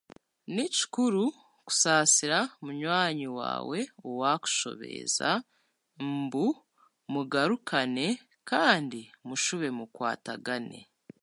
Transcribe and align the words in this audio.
Ni 0.53 0.65
kikuru 0.75 1.25
kusaasira 1.67 2.39
munywani 2.63 3.25
waawe 3.37 3.79
owaakushobeeza 4.09 5.29
ngu 6.13 6.47
mugarukane 7.13 8.07
kandi 8.49 9.01
mushube 9.27 9.67
mukwatagane 9.77 10.79